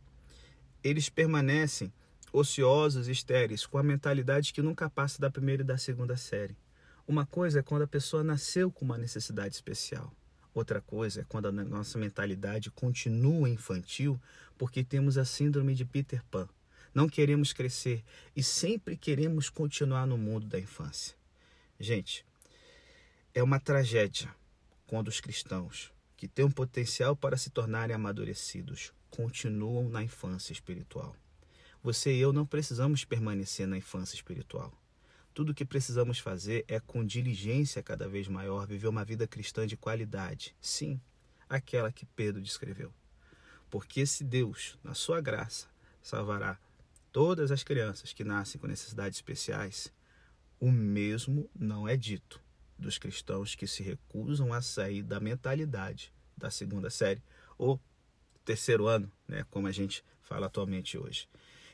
Eles 0.82 1.08
permanecem 1.08 1.92
ociosos 2.38 3.08
e 3.08 3.12
estéreis 3.12 3.64
com 3.64 3.78
a 3.78 3.82
mentalidade 3.82 4.52
que 4.52 4.60
nunca 4.60 4.90
passa 4.90 5.18
da 5.18 5.30
primeira 5.30 5.62
e 5.62 5.66
da 5.66 5.78
segunda 5.78 6.18
série. 6.18 6.54
Uma 7.08 7.24
coisa 7.24 7.60
é 7.60 7.62
quando 7.62 7.82
a 7.82 7.86
pessoa 7.86 8.22
nasceu 8.22 8.70
com 8.70 8.84
uma 8.84 8.98
necessidade 8.98 9.54
especial. 9.54 10.12
Outra 10.52 10.82
coisa 10.82 11.22
é 11.22 11.24
quando 11.24 11.46
a 11.46 11.52
nossa 11.52 11.98
mentalidade 11.98 12.70
continua 12.70 13.48
infantil 13.48 14.20
porque 14.58 14.84
temos 14.84 15.16
a 15.16 15.24
síndrome 15.24 15.74
de 15.74 15.86
Peter 15.86 16.22
Pan. 16.30 16.46
Não 16.94 17.08
queremos 17.08 17.54
crescer 17.54 18.04
e 18.34 18.42
sempre 18.42 18.98
queremos 18.98 19.48
continuar 19.48 20.06
no 20.06 20.18
mundo 20.18 20.46
da 20.46 20.58
infância. 20.58 21.16
Gente, 21.80 22.22
é 23.34 23.42
uma 23.42 23.58
tragédia 23.58 24.28
quando 24.86 25.08
os 25.08 25.20
cristãos, 25.20 25.90
que 26.18 26.28
têm 26.28 26.44
um 26.44 26.50
potencial 26.50 27.16
para 27.16 27.38
se 27.38 27.48
tornarem 27.48 27.96
amadurecidos, 27.96 28.92
continuam 29.10 29.88
na 29.88 30.02
infância 30.02 30.52
espiritual. 30.52 31.16
Você 31.86 32.12
e 32.12 32.18
eu 32.18 32.32
não 32.32 32.44
precisamos 32.44 33.04
permanecer 33.04 33.64
na 33.64 33.78
infância 33.78 34.16
espiritual. 34.16 34.76
Tudo 35.32 35.50
o 35.50 35.54
que 35.54 35.64
precisamos 35.64 36.18
fazer 36.18 36.64
é, 36.66 36.80
com 36.80 37.04
diligência 37.04 37.80
cada 37.80 38.08
vez 38.08 38.26
maior, 38.26 38.66
viver 38.66 38.88
uma 38.88 39.04
vida 39.04 39.24
cristã 39.24 39.64
de 39.64 39.76
qualidade. 39.76 40.52
Sim, 40.60 41.00
aquela 41.48 41.92
que 41.92 42.04
Pedro 42.04 42.42
descreveu. 42.42 42.92
Porque 43.70 44.04
se 44.04 44.24
Deus, 44.24 44.76
na 44.82 44.94
sua 44.94 45.20
graça, 45.20 45.68
salvará 46.02 46.58
todas 47.12 47.52
as 47.52 47.62
crianças 47.62 48.12
que 48.12 48.24
nascem 48.24 48.60
com 48.60 48.66
necessidades 48.66 49.18
especiais, 49.18 49.92
o 50.58 50.72
mesmo 50.72 51.48
não 51.54 51.86
é 51.86 51.96
dito 51.96 52.42
dos 52.76 52.98
cristãos 52.98 53.54
que 53.54 53.68
se 53.68 53.84
recusam 53.84 54.52
a 54.52 54.60
sair 54.60 55.04
da 55.04 55.20
mentalidade 55.20 56.12
da 56.36 56.50
segunda 56.50 56.90
série 56.90 57.22
ou 57.56 57.80
terceiro 58.44 58.88
ano, 58.88 59.08
né, 59.28 59.46
como 59.52 59.68
a 59.68 59.72
gente 59.72 60.04
fala 60.20 60.46
atualmente 60.46 60.98
hoje. 60.98 61.28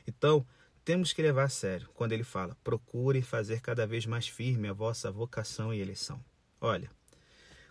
Então, 0.07 0.45
temos 0.83 1.13
que 1.13 1.21
levar 1.21 1.43
a 1.43 1.49
sério 1.49 1.89
quando 1.93 2.11
ele 2.11 2.23
fala: 2.23 2.57
procurem 2.63 3.21
fazer 3.21 3.61
cada 3.61 3.87
vez 3.87 4.05
mais 4.05 4.27
firme 4.27 4.67
a 4.67 4.73
vossa 4.73 5.11
vocação 5.11 5.73
e 5.73 5.79
eleição. 5.79 6.23
Olha, 6.59 6.89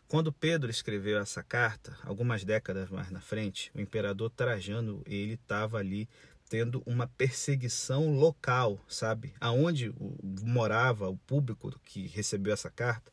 quando 0.08 0.32
Pedro 0.32 0.70
escreveu 0.70 1.18
essa 1.18 1.42
carta, 1.42 1.96
algumas 2.02 2.44
décadas 2.44 2.90
mais 2.90 3.10
na 3.10 3.20
frente, 3.20 3.70
o 3.74 3.80
imperador 3.80 4.30
Trajano 4.30 5.02
ele 5.06 5.34
estava 5.34 5.78
ali 5.78 6.08
tendo 6.50 6.82
uma 6.84 7.06
perseguição 7.06 8.14
local, 8.14 8.78
sabe? 8.86 9.32
Aonde 9.40 9.90
morava 10.42 11.08
o 11.08 11.16
público 11.16 11.74
que 11.82 12.06
recebeu 12.08 12.52
essa 12.52 12.70
carta, 12.70 13.10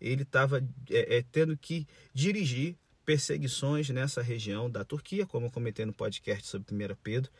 ele 0.00 0.22
estava 0.22 0.58
é, 0.90 1.18
é, 1.18 1.24
tendo 1.30 1.56
que 1.56 1.86
dirigir 2.12 2.76
perseguições 3.04 3.88
nessa 3.90 4.20
região 4.20 4.68
da 4.68 4.84
Turquia, 4.84 5.24
como 5.24 5.46
eu 5.46 5.50
comentei 5.52 5.84
no 5.84 5.92
podcast 5.92 6.48
sobre 6.48 6.74
1 6.74 6.96
Pedro, 7.00 7.30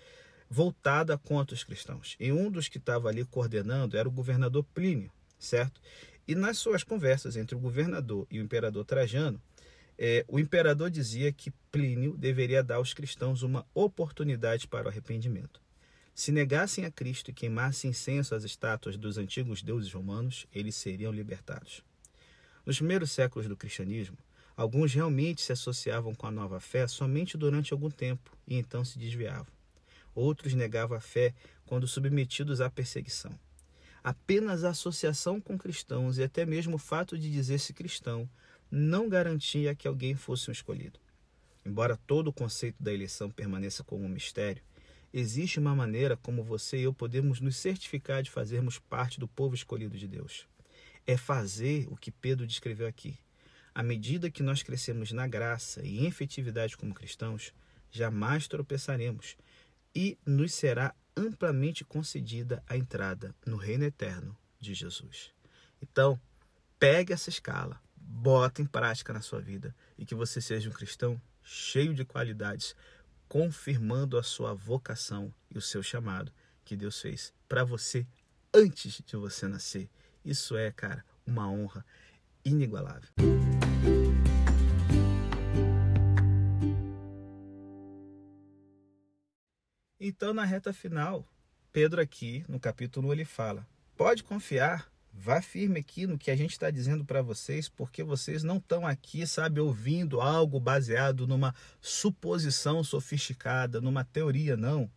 voltada 0.51 1.17
contra 1.17 1.55
os 1.55 1.63
cristãos. 1.63 2.17
E 2.19 2.33
um 2.33 2.51
dos 2.51 2.69
que 2.69 2.79
estava 2.79 3.09
ali 3.09 3.25
coordenando 3.25 3.97
era 3.97 4.09
o 4.09 4.13
governador 4.13 4.65
Plínio, 4.75 5.13
certo? 5.39 5.81
E 6.27 6.35
nas 6.35 6.59
suas 6.59 6.83
conversas 6.83 7.37
entre 7.37 7.55
o 7.55 7.61
governador 7.61 8.27
e 8.29 8.41
o 8.41 8.43
imperador 8.43 8.85
Trajano, 8.85 9.41
é, 9.97 10.25
o 10.27 10.41
imperador 10.41 10.91
dizia 10.91 11.31
que 11.31 11.53
Plínio 11.71 12.17
deveria 12.17 12.65
dar 12.65 12.77
aos 12.77 12.93
cristãos 12.93 13.43
uma 13.43 13.65
oportunidade 13.73 14.67
para 14.67 14.87
o 14.87 14.89
arrependimento. 14.89 15.61
Se 16.15 16.33
negassem 16.33 16.85
a 16.85 16.91
Cristo 16.91 17.31
e 17.31 17.35
queimassem 17.35 17.91
incenso 17.91 18.35
às 18.35 18.43
estátuas 18.43 18.97
dos 18.97 19.19
antigos 19.19 19.63
deuses 19.63 19.93
romanos, 19.93 20.47
eles 20.53 20.75
seriam 20.75 21.13
libertados. 21.13 21.85
Nos 22.67 22.77
primeiros 22.77 23.13
séculos 23.13 23.49
do 23.49 23.57
cristianismo, 23.57 24.19
alguns 24.57 24.93
realmente 24.93 25.43
se 25.43 25.53
associavam 25.53 26.15
com 26.15 26.27
a 26.27 26.31
nova 26.31 26.61
fé 26.61 26.87
somente 26.89 27.39
durante 27.39 27.73
algum 27.73 27.91
tempo 27.91 28.37
e 28.47 28.57
então 28.57 28.85
se 28.85 28.99
desviavam. 28.99 29.60
Outros 30.15 30.55
negavam 30.55 30.97
a 30.97 31.01
fé 31.01 31.35
quando 31.65 31.87
submetidos 31.87 32.61
à 32.61 32.69
perseguição. 32.69 33.31
Apenas 34.03 34.65
a 34.65 34.71
associação 34.71 35.41
com 35.41 35.59
cristãos 35.59 36.19
e 36.19 36.23
até 36.23 36.47
mesmo 36.47 36.77
o 36.77 36.79
fato 36.79 37.19
de 37.19 37.31
dizer-se 37.31 37.73
cristão 37.73 38.29
não 38.71 39.09
garantia 39.09 39.75
que 39.75 39.87
alguém 39.87 40.15
fosse 40.15 40.49
um 40.49 40.53
escolhido. 40.53 40.99
Embora 41.65 41.97
todo 42.07 42.29
o 42.29 42.33
conceito 42.33 42.83
da 42.83 42.93
eleição 42.93 43.31
permaneça 43.31 43.85
como 43.85 44.05
um 44.05 44.09
mistério, 44.09 44.63
existe 45.13 45.59
uma 45.59 45.75
maneira 45.75 46.17
como 46.17 46.43
você 46.43 46.79
e 46.79 46.83
eu 46.85 46.95
podemos 46.95 47.41
nos 47.41 47.57
certificar 47.57 48.23
de 48.23 48.31
fazermos 48.31 48.79
parte 48.79 49.21
do 49.21 49.29
povo 49.29 49.55
escolhido 49.55 49.99
de 49.99 50.09
Deus. 50.09 50.47
É 51.07 51.17
fazer 51.17 51.87
o 51.91 51.97
que 51.97 52.11
Pedro 52.11 52.47
descreveu 52.47 52.87
aqui. 52.87 53.19
À 53.75 53.83
medida 53.83 54.31
que 54.31 54.43
nós 54.43 54.63
crescemos 54.63 55.13
na 55.13 55.27
graça 55.27 55.85
e 55.85 56.01
em 56.01 56.07
efetividade 56.07 56.77
como 56.77 56.95
cristãos, 56.95 57.53
jamais 57.91 58.49
tropeçaremos 58.49 59.37
e 59.95 60.19
nos 60.25 60.55
será 60.55 60.95
amplamente 61.17 61.85
concedida 61.85 62.63
a 62.67 62.77
entrada 62.77 63.35
no 63.47 63.57
reino 63.57 63.85
eterno 63.85 64.37
de 64.59 64.75
Jesus. 64.75 65.33
Então, 65.83 66.21
pegue 66.79 67.13
essa 67.13 67.31
escala, 67.31 67.81
bota 67.97 68.63
em 68.63 68.67
prática 68.67 69.13
na 69.13 69.21
sua 69.21 69.41
vida 69.41 69.75
e 69.99 70.05
que 70.05 70.15
você 70.15 70.41
seja 70.41 70.69
um 70.69 70.73
cristão 70.73 71.21
cheio 71.43 71.95
de 71.95 72.05
qualidades, 72.05 72.75
confirmando 73.29 74.19
a 74.19 74.23
sua 74.23 74.55
vocação 74.55 75.33
e 75.51 75.59
o 75.59 75.63
seu 75.63 75.83
chamado 75.83 76.33
que 76.65 76.77
Deus 76.77 77.01
fez 77.01 77.33
para 77.49 77.65
você 77.65 78.07
antes 78.55 79.03
de 79.05 79.17
você 79.17 79.49
nascer. 79.49 79.89
Isso 80.25 80.57
é, 80.57 80.71
cara, 80.71 81.05
uma 81.27 81.49
honra 81.49 81.85
inigualável. 82.45 83.09
Então, 90.03 90.33
na 90.33 90.47
reta 90.47 90.73
final, 90.73 91.27
Pedro 91.71 92.01
aqui, 92.01 92.43
no 92.49 92.59
capítulo 92.59 93.09
1, 93.09 93.13
ele 93.13 93.25
fala: 93.27 93.67
pode 93.95 94.25
confiar, 94.25 94.91
vá 95.13 95.43
firme 95.43 95.79
aqui 95.79 96.07
no 96.07 96.17
que 96.17 96.31
a 96.31 96.37
gente 96.37 96.53
está 96.53 96.71
dizendo 96.71 97.05
para 97.05 97.21
vocês, 97.21 97.69
porque 97.69 98.03
vocês 98.03 98.43
não 98.43 98.57
estão 98.57 98.87
aqui, 98.87 99.27
sabe, 99.27 99.61
ouvindo 99.61 100.23
algo 100.23 100.59
baseado 100.59 101.27
numa 101.27 101.55
suposição 101.83 102.83
sofisticada, 102.83 103.79
numa 103.79 104.03
teoria, 104.03 104.57
não 104.57 104.91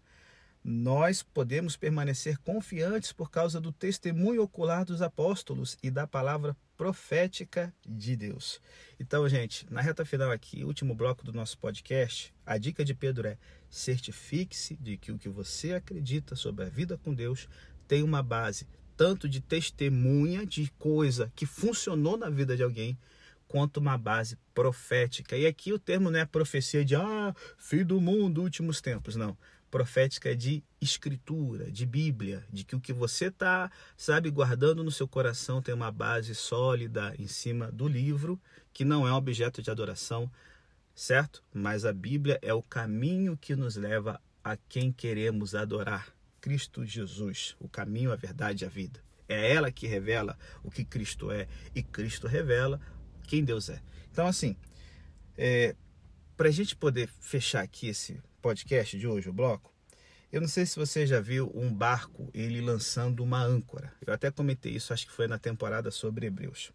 nós 0.63 1.21
podemos 1.21 1.75
permanecer 1.75 2.37
confiantes 2.39 3.11
por 3.11 3.29
causa 3.29 3.59
do 3.59 3.71
testemunho 3.71 4.41
ocular 4.41 4.85
dos 4.85 5.01
apóstolos 5.01 5.77
e 5.83 5.91
da 5.91 6.07
palavra 6.07 6.55
profética 6.77 7.73
de 7.85 8.15
Deus. 8.15 8.61
Então, 8.97 9.27
gente, 9.27 9.65
na 9.69 9.81
reta 9.81 10.05
final 10.05 10.31
aqui, 10.31 10.63
último 10.63 10.95
bloco 10.95 11.25
do 11.25 11.33
nosso 11.33 11.57
podcast, 11.57 12.33
a 12.45 12.57
dica 12.57 12.85
de 12.85 12.93
Pedro 12.93 13.27
é: 13.27 13.37
certifique-se 13.69 14.75
de 14.77 14.97
que 14.97 15.11
o 15.11 15.17
que 15.17 15.27
você 15.27 15.73
acredita 15.73 16.35
sobre 16.35 16.63
a 16.63 16.69
vida 16.69 16.97
com 16.97 17.13
Deus 17.13 17.49
tem 17.85 18.01
uma 18.01 18.23
base 18.23 18.65
tanto 18.95 19.27
de 19.27 19.41
testemunha 19.41 20.45
de 20.45 20.71
coisa 20.79 21.31
que 21.35 21.45
funcionou 21.45 22.15
na 22.15 22.29
vida 22.29 22.55
de 22.55 22.63
alguém, 22.63 22.97
quanto 23.47 23.77
uma 23.77 23.97
base 23.97 24.37
profética. 24.53 25.35
E 25.35 25.45
aqui 25.45 25.73
o 25.73 25.79
termo 25.79 26.09
não 26.09 26.19
é 26.19 26.25
profecia 26.25 26.85
de 26.85 26.95
ah, 26.95 27.35
fim 27.57 27.83
do 27.83 27.99
mundo, 27.99 28.41
últimos 28.41 28.79
tempos, 28.79 29.15
não 29.15 29.37
profética 29.73 30.35
de 30.35 30.63
escritura, 30.79 31.71
de 31.71 31.83
Bíblia, 31.83 32.45
de 32.53 32.63
que 32.63 32.75
o 32.75 32.79
que 32.79 32.93
você 32.93 33.25
está, 33.25 33.71
sabe, 33.97 34.29
guardando 34.29 34.83
no 34.83 34.91
seu 34.91 35.07
coração 35.07 35.63
tem 35.63 35.73
uma 35.73 35.91
base 35.91 36.35
sólida 36.35 37.15
em 37.17 37.25
cima 37.25 37.71
do 37.71 37.87
livro, 37.87 38.39
que 38.71 38.85
não 38.85 39.07
é 39.07 39.11
um 39.11 39.15
objeto 39.15 39.63
de 39.63 39.71
adoração, 39.71 40.31
certo? 40.93 41.43
Mas 41.51 41.85
a 41.85 41.91
Bíblia 41.91 42.37
é 42.43 42.53
o 42.53 42.61
caminho 42.61 43.35
que 43.35 43.55
nos 43.55 43.75
leva 43.75 44.21
a 44.43 44.55
quem 44.55 44.91
queremos 44.91 45.55
adorar, 45.55 46.13
Cristo 46.39 46.85
Jesus, 46.85 47.55
o 47.59 47.67
caminho, 47.67 48.11
a 48.11 48.15
verdade 48.15 48.63
e 48.63 48.67
a 48.67 48.69
vida. 48.69 48.99
É 49.27 49.55
ela 49.55 49.71
que 49.71 49.87
revela 49.87 50.37
o 50.63 50.69
que 50.69 50.85
Cristo 50.85 51.31
é 51.31 51.47
e 51.73 51.81
Cristo 51.81 52.27
revela 52.27 52.79
quem 53.23 53.43
Deus 53.43 53.69
é. 53.69 53.81
Então, 54.11 54.27
assim, 54.27 54.55
é, 55.35 55.75
para 56.35 56.49
a 56.49 56.51
gente 56.51 56.75
poder 56.75 57.09
fechar 57.19 57.61
aqui 57.61 57.87
esse 57.87 58.21
podcast 58.41 58.97
de 58.97 59.07
hoje, 59.07 59.29
o 59.29 59.33
bloco, 59.33 59.73
eu 60.31 60.41
não 60.41 60.47
sei 60.47 60.65
se 60.65 60.77
você 60.77 61.05
já 61.05 61.19
viu 61.19 61.51
um 61.53 61.71
barco 61.71 62.29
ele 62.33 62.59
lançando 62.59 63.23
uma 63.23 63.41
âncora. 63.43 63.93
Eu 64.05 64.13
até 64.13 64.31
comentei 64.31 64.71
isso, 64.71 64.91
acho 64.91 65.05
que 65.05 65.13
foi 65.13 65.27
na 65.27 65.37
temporada 65.37 65.91
sobre 65.91 66.25
Hebreus. 66.25 66.71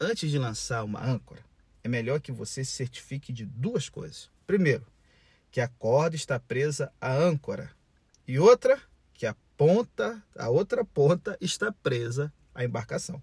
Antes 0.00 0.30
de 0.30 0.38
lançar 0.38 0.84
uma 0.84 1.04
âncora, 1.04 1.44
é 1.84 1.88
melhor 1.88 2.20
que 2.20 2.32
você 2.32 2.64
se 2.64 2.72
certifique 2.72 3.32
de 3.32 3.44
duas 3.44 3.88
coisas. 3.88 4.30
Primeiro, 4.46 4.86
que 5.50 5.60
a 5.60 5.68
corda 5.68 6.16
está 6.16 6.40
presa 6.40 6.90
à 7.00 7.14
âncora. 7.14 7.70
E 8.26 8.38
outra, 8.38 8.80
que 9.12 9.26
a 9.26 9.36
ponta, 9.56 10.22
a 10.36 10.48
outra 10.48 10.84
ponta 10.84 11.36
está 11.40 11.70
presa 11.70 12.32
à 12.54 12.64
embarcação. 12.64 13.22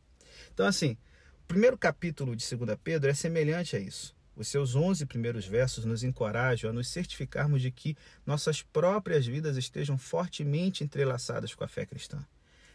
Então, 0.54 0.68
assim, 0.68 0.98
o 1.42 1.48
primeiro 1.48 1.78
capítulo 1.78 2.36
de 2.36 2.56
2 2.56 2.78
Pedro 2.84 3.10
é 3.10 3.14
semelhante 3.14 3.76
a 3.76 3.80
isso. 3.80 4.15
Os 4.36 4.50
seus 4.50 4.76
11 4.76 5.06
primeiros 5.06 5.46
versos 5.46 5.86
nos 5.86 6.04
encorajam 6.04 6.70
a 6.70 6.74
nos 6.74 6.90
certificarmos 6.90 7.62
de 7.62 7.72
que 7.72 7.96
nossas 8.26 8.62
próprias 8.62 9.26
vidas 9.26 9.56
estejam 9.56 9.98
fortemente 9.98 10.84
entrelaçadas 10.84 11.56
com 11.56 11.64
a 11.64 11.68
fé 11.68 11.86
cristã. 11.86 12.26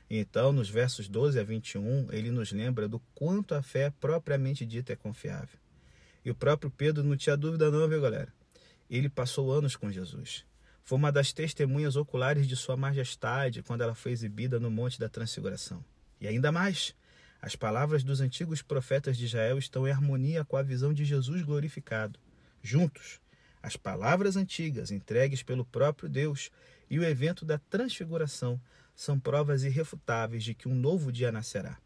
Então, 0.08 0.52
nos 0.52 0.68
versos 0.68 1.06
12 1.06 1.38
a 1.38 1.44
21, 1.44 2.08
ele 2.10 2.30
nos 2.30 2.50
lembra 2.50 2.88
do 2.88 2.98
quanto 3.14 3.54
a 3.54 3.62
fé 3.62 3.92
propriamente 4.00 4.64
dita 4.64 4.92
é 4.92 4.96
confiável. 4.96 5.58
E 6.24 6.30
o 6.30 6.34
próprio 6.34 6.70
Pedro 6.70 7.04
não 7.04 7.16
tinha 7.16 7.36
dúvida 7.36 7.70
não, 7.70 7.88
viu, 7.88 8.00
galera? 8.00 8.32
Ele 8.90 9.08
passou 9.08 9.52
anos 9.52 9.76
com 9.76 9.92
Jesus. 9.92 10.44
Foi 10.82 10.98
uma 10.98 11.12
das 11.12 11.32
testemunhas 11.32 11.94
oculares 11.94 12.48
de 12.48 12.56
sua 12.56 12.76
majestade 12.76 13.62
quando 13.62 13.82
ela 13.82 13.94
foi 13.94 14.10
exibida 14.10 14.58
no 14.58 14.70
Monte 14.70 14.98
da 14.98 15.08
Transfiguração. 15.08 15.84
E 16.20 16.26
ainda 16.26 16.50
mais, 16.50 16.94
as 17.42 17.56
palavras 17.56 18.04
dos 18.04 18.20
antigos 18.20 18.60
profetas 18.60 19.16
de 19.16 19.24
Israel 19.24 19.58
estão 19.58 19.86
em 19.88 19.90
harmonia 19.90 20.44
com 20.44 20.56
a 20.56 20.62
visão 20.62 20.92
de 20.92 21.04
Jesus 21.04 21.42
glorificado. 21.42 22.18
Juntos, 22.62 23.20
as 23.62 23.76
palavras 23.76 24.36
antigas 24.36 24.90
entregues 24.90 25.42
pelo 25.42 25.64
próprio 25.64 26.08
Deus 26.08 26.50
e 26.88 26.98
o 26.98 27.04
evento 27.04 27.44
da 27.44 27.58
transfiguração 27.58 28.60
são 28.94 29.18
provas 29.18 29.64
irrefutáveis 29.64 30.44
de 30.44 30.54
que 30.54 30.68
um 30.68 30.74
novo 30.74 31.10
dia 31.10 31.32
nascerá. 31.32 31.78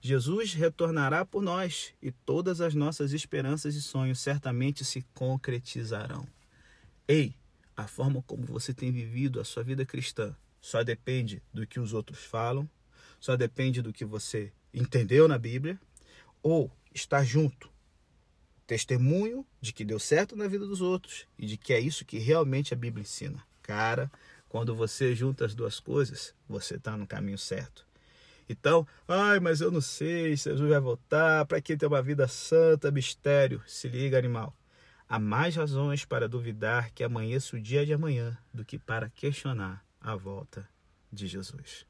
Jesus 0.00 0.52
retornará 0.54 1.24
por 1.24 1.42
nós 1.42 1.94
e 2.00 2.10
todas 2.10 2.60
as 2.60 2.74
nossas 2.74 3.12
esperanças 3.12 3.74
e 3.74 3.82
sonhos 3.82 4.20
certamente 4.20 4.84
se 4.84 5.02
concretizarão. 5.14 6.26
Ei, 7.08 7.34
a 7.76 7.86
forma 7.86 8.22
como 8.22 8.44
você 8.44 8.72
tem 8.72 8.92
vivido 8.92 9.40
a 9.40 9.44
sua 9.44 9.62
vida 9.62 9.84
cristã 9.84 10.34
só 10.60 10.82
depende 10.82 11.42
do 11.52 11.66
que 11.66 11.78
os 11.78 11.92
outros 11.92 12.24
falam, 12.24 12.68
só 13.20 13.36
depende 13.36 13.82
do 13.82 13.92
que 13.92 14.04
você 14.04 14.52
entendeu 14.74 15.28
na 15.28 15.38
Bíblia, 15.38 15.80
ou 16.42 16.70
está 16.92 17.24
junto, 17.24 17.70
testemunho 18.66 19.46
de 19.60 19.72
que 19.72 19.84
deu 19.84 19.98
certo 19.98 20.36
na 20.36 20.48
vida 20.48 20.66
dos 20.66 20.80
outros 20.80 21.26
e 21.38 21.46
de 21.46 21.56
que 21.56 21.72
é 21.72 21.80
isso 21.80 22.04
que 22.04 22.18
realmente 22.18 22.74
a 22.74 22.76
Bíblia 22.76 23.02
ensina. 23.02 23.42
Cara, 23.62 24.10
quando 24.48 24.74
você 24.74 25.14
junta 25.14 25.46
as 25.46 25.54
duas 25.54 25.80
coisas, 25.80 26.34
você 26.48 26.76
está 26.76 26.96
no 26.96 27.06
caminho 27.06 27.38
certo. 27.38 27.86
Então, 28.48 28.86
ai, 29.08 29.40
mas 29.40 29.60
eu 29.60 29.70
não 29.70 29.80
sei 29.80 30.36
se 30.36 30.50
Jesus 30.50 30.68
vai 30.68 30.80
voltar, 30.80 31.46
para 31.46 31.60
quem 31.60 31.76
tem 31.76 31.88
uma 31.88 32.02
vida 32.02 32.28
santa, 32.28 32.90
mistério. 32.90 33.62
Se 33.66 33.88
liga, 33.88 34.18
animal. 34.18 34.54
Há 35.08 35.18
mais 35.18 35.56
razões 35.56 36.04
para 36.04 36.28
duvidar 36.28 36.90
que 36.90 37.04
amanheça 37.04 37.56
o 37.56 37.60
dia 37.60 37.86
de 37.86 37.92
amanhã 37.92 38.36
do 38.52 38.64
que 38.64 38.78
para 38.78 39.08
questionar 39.10 39.84
a 40.00 40.14
volta 40.14 40.68
de 41.10 41.26
Jesus. 41.26 41.86